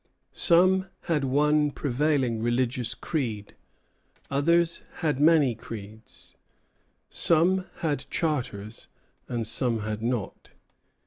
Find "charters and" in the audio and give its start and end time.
8.09-9.45